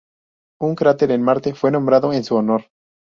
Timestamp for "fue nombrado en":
1.53-2.23